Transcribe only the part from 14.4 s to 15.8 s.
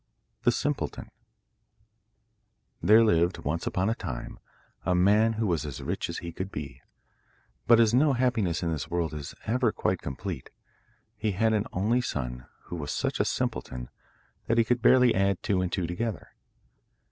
that he could barely add two and